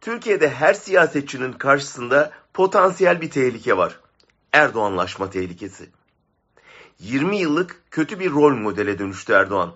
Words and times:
Türkiye'de 0.00 0.50
her 0.50 0.74
siyasetçinin 0.74 1.52
karşısında 1.52 2.32
potansiyel 2.54 3.20
bir 3.20 3.30
tehlike 3.30 3.76
var. 3.76 4.00
Erdoğanlaşma 4.52 5.30
tehlikesi. 5.30 5.88
20 6.98 7.38
yıllık 7.38 7.82
kötü 7.90 8.20
bir 8.20 8.30
rol 8.30 8.54
modele 8.54 8.98
dönüştü 8.98 9.32
Erdoğan. 9.32 9.74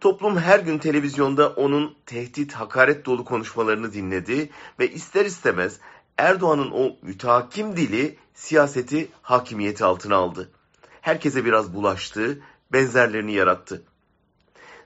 Toplum 0.00 0.38
her 0.38 0.58
gün 0.58 0.78
televizyonda 0.78 1.48
onun 1.48 1.96
tehdit, 2.06 2.52
hakaret 2.52 3.06
dolu 3.06 3.24
konuşmalarını 3.24 3.92
dinledi 3.92 4.50
ve 4.78 4.90
ister 4.90 5.24
istemez 5.24 5.80
Erdoğan'ın 6.18 6.70
o 6.70 6.96
mütahakim 7.02 7.76
dili 7.76 8.18
siyaseti 8.34 9.08
hakimiyeti 9.22 9.84
altına 9.84 10.16
aldı. 10.16 10.50
Herkese 11.00 11.44
biraz 11.44 11.74
bulaştı, 11.74 12.40
benzerlerini 12.72 13.32
yarattı. 13.32 13.82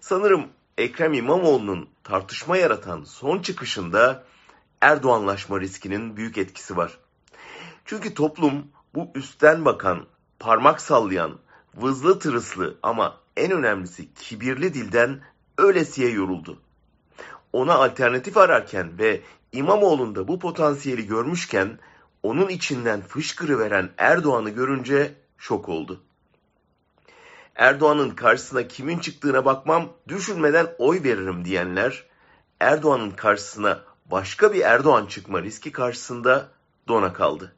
Sanırım 0.00 0.46
Ekrem 0.78 1.14
İmamoğlu'nun 1.14 1.88
tartışma 2.04 2.56
yaratan 2.56 3.04
son 3.04 3.42
çıkışında 3.42 4.24
Erdoğanlaşma 4.80 5.60
riskinin 5.60 6.16
büyük 6.16 6.38
etkisi 6.38 6.76
var. 6.76 6.98
Çünkü 7.84 8.14
toplum 8.14 8.66
bu 8.94 9.10
üstten 9.14 9.64
bakan, 9.64 10.06
parmak 10.38 10.80
sallayan, 10.80 11.38
vızlı 11.76 12.18
tırıslı 12.18 12.78
ama 12.82 13.16
en 13.36 13.52
önemlisi 13.52 14.14
kibirli 14.14 14.74
dilden 14.74 15.20
öylesiye 15.58 16.10
yoruldu. 16.10 16.58
Ona 17.52 17.74
alternatif 17.74 18.36
ararken 18.36 18.98
ve 18.98 19.20
İmamoğlu'nda 19.52 20.28
bu 20.28 20.38
potansiyeli 20.38 21.06
görmüşken 21.06 21.78
onun 22.22 22.48
içinden 22.48 23.00
fışkırı 23.00 23.58
veren 23.58 23.90
Erdoğan'ı 23.98 24.50
görünce 24.50 25.14
şok 25.38 25.68
oldu. 25.68 26.02
Erdoğan'ın 27.54 28.10
karşısına 28.10 28.68
kimin 28.68 28.98
çıktığına 28.98 29.44
bakmam, 29.44 29.92
düşünmeden 30.08 30.66
oy 30.78 31.02
veririm 31.02 31.44
diyenler, 31.44 32.06
Erdoğan'ın 32.60 33.10
karşısına 33.10 33.84
başka 34.10 34.52
bir 34.52 34.60
Erdoğan 34.60 35.06
çıkma 35.06 35.42
riski 35.42 35.72
karşısında 35.72 36.48
dona 36.88 37.12
kaldı. 37.12 37.54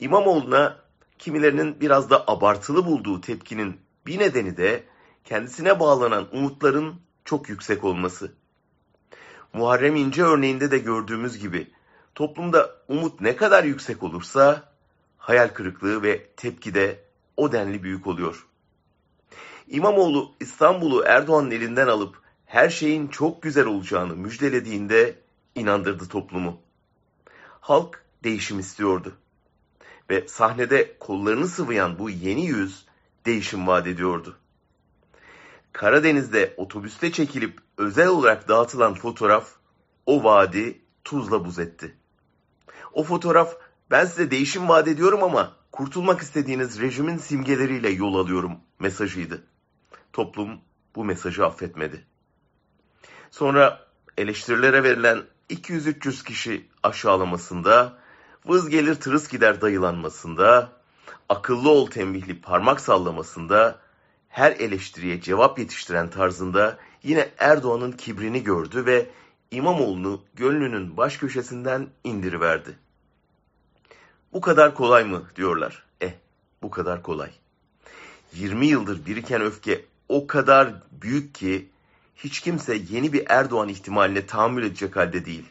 İmamoğlu'na 0.00 0.76
kimilerinin 1.18 1.80
biraz 1.80 2.10
da 2.10 2.24
abartılı 2.26 2.86
bulduğu 2.86 3.20
tepkinin 3.20 3.80
bir 4.06 4.18
nedeni 4.18 4.56
de 4.56 4.84
kendisine 5.24 5.80
bağlanan 5.80 6.28
umutların 6.32 7.00
çok 7.24 7.48
yüksek 7.48 7.84
olması. 7.84 8.32
Muharrem 9.52 9.96
İnce 9.96 10.22
örneğinde 10.22 10.70
de 10.70 10.78
gördüğümüz 10.78 11.38
gibi 11.38 11.70
toplumda 12.14 12.70
umut 12.88 13.20
ne 13.20 13.36
kadar 13.36 13.64
yüksek 13.64 14.02
olursa 14.02 14.72
hayal 15.18 15.48
kırıklığı 15.48 16.02
ve 16.02 16.26
tepki 16.36 16.74
de 16.74 17.04
o 17.36 17.52
denli 17.52 17.82
büyük 17.82 18.06
oluyor. 18.06 18.46
İmamoğlu 19.68 20.32
İstanbul'u 20.40 21.04
Erdoğan'ın 21.06 21.50
elinden 21.50 21.86
alıp 21.86 22.22
her 22.48 22.68
şeyin 22.68 23.08
çok 23.08 23.42
güzel 23.42 23.66
olacağını 23.66 24.16
müjdelediğinde 24.16 25.18
inandırdı 25.54 26.08
toplumu. 26.08 26.60
Halk 27.60 28.04
değişim 28.24 28.58
istiyordu. 28.58 29.16
Ve 30.10 30.28
sahnede 30.28 30.98
kollarını 30.98 31.48
sıvayan 31.48 31.98
bu 31.98 32.10
yeni 32.10 32.46
yüz 32.46 32.86
değişim 33.26 33.66
vaat 33.66 33.86
ediyordu. 33.86 34.36
Karadeniz'de 35.72 36.54
otobüste 36.56 37.12
çekilip 37.12 37.58
özel 37.78 38.08
olarak 38.08 38.48
dağıtılan 38.48 38.94
fotoğraf 38.94 39.48
o 40.06 40.24
vaadi 40.24 40.80
tuzla 41.04 41.44
buz 41.44 41.58
etti. 41.58 41.94
O 42.92 43.04
fotoğraf 43.04 43.54
ben 43.90 44.04
size 44.04 44.30
değişim 44.30 44.68
vaat 44.68 44.88
ediyorum 44.88 45.22
ama 45.22 45.56
kurtulmak 45.72 46.20
istediğiniz 46.20 46.80
rejimin 46.80 47.18
simgeleriyle 47.18 47.88
yol 47.88 48.14
alıyorum 48.14 48.52
mesajıydı. 48.78 49.42
Toplum 50.12 50.60
bu 50.96 51.04
mesajı 51.04 51.46
affetmedi. 51.46 52.04
Sonra 53.30 53.86
eleştirilere 54.16 54.82
verilen 54.82 55.22
200-300 55.50 56.24
kişi 56.24 56.66
aşağılamasında, 56.82 57.98
vız 58.46 58.68
gelir 58.68 58.94
tırıs 58.94 59.28
gider 59.28 59.60
dayılanmasında, 59.60 60.72
akıllı 61.28 61.70
ol 61.70 61.90
tembihli 61.90 62.40
parmak 62.40 62.80
sallamasında, 62.80 63.78
her 64.28 64.52
eleştiriye 64.52 65.20
cevap 65.20 65.58
yetiştiren 65.58 66.10
tarzında 66.10 66.78
yine 67.02 67.28
Erdoğan'ın 67.38 67.92
kibrini 67.92 68.42
gördü 68.42 68.86
ve 68.86 69.06
İmamoğlu'nu 69.50 70.22
gönlünün 70.34 70.96
baş 70.96 71.16
köşesinden 71.16 71.86
indiriverdi. 72.04 72.78
Bu 74.32 74.40
kadar 74.40 74.74
kolay 74.74 75.04
mı 75.04 75.22
diyorlar. 75.36 75.84
Eh 76.00 76.12
bu 76.62 76.70
kadar 76.70 77.02
kolay. 77.02 77.30
20 78.32 78.66
yıldır 78.66 79.06
biriken 79.06 79.42
öfke 79.42 79.84
o 80.08 80.26
kadar 80.26 80.74
büyük 80.92 81.34
ki 81.34 81.68
hiç 82.18 82.40
kimse 82.40 82.74
yeni 82.90 83.12
bir 83.12 83.24
Erdoğan 83.28 83.68
ihtimaline 83.68 84.26
tahammül 84.26 84.62
edecek 84.62 84.96
halde 84.96 85.24
değil. 85.24 85.44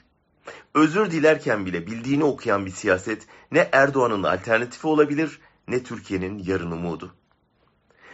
Özür 0.74 1.12
dilerken 1.12 1.66
bile 1.66 1.88
bildiğini 1.88 2.24
okuyan 2.24 2.66
bir 2.66 2.72
siyaset 2.72 3.28
ne 3.52 3.70
Erdoğan'ın 3.72 4.24
alternatifi 4.24 4.88
olabilir 4.88 5.40
ne 5.68 5.84
Türkiye'nin 5.84 6.40
yarın 6.40 6.72
umudu. 6.72 7.14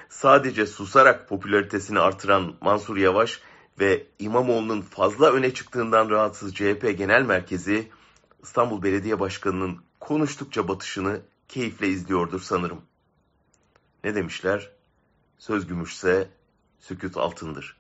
Sadece 0.10 0.68
susarak 0.68 1.30
popülaritesini 1.30 2.00
artıran 2.00 2.54
Mansur 2.62 2.98
Yavaş 2.98 3.42
ve 3.80 4.08
İmamoğlu'nun 4.20 4.82
fazla 4.82 5.32
öne 5.32 5.54
çıktığından 5.54 6.10
rahatsız 6.10 6.54
CHP 6.54 6.98
Genel 6.98 7.22
Merkezi 7.22 7.90
İstanbul 8.44 8.84
Belediye 8.84 9.20
Başkanı'nın 9.20 9.80
konuştukça 10.00 10.68
batışını 10.68 11.22
keyifle 11.48 11.88
izliyordur 11.88 12.42
sanırım. 12.42 12.82
Ne 14.04 14.16
demişler? 14.16 14.72
Söz 15.38 15.68
gümüşse 15.68 16.30
sükut 16.80 17.18
altındır. 17.18 17.78